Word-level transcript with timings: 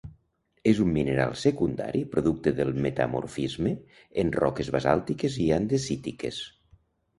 És 0.69 0.79
un 0.85 0.87
mineral 0.93 1.35
secundari 1.41 2.01
producte 2.15 2.55
del 2.61 2.73
metamorfisme 2.87 3.75
en 4.25 4.35
roques 4.39 4.75
basàltiques 4.79 5.39
i 5.47 5.49
andesítiques. 5.63 6.45